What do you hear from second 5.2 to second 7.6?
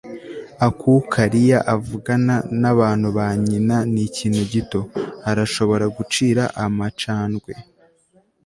arashobora gucira amacandwe